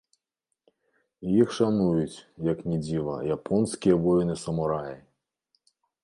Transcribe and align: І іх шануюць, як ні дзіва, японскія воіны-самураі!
І 1.25 1.33
іх 1.41 1.49
шануюць, 1.57 2.17
як 2.51 2.63
ні 2.69 2.77
дзіва, 2.85 3.15
японскія 3.35 3.99
воіны-самураі! 4.05 4.97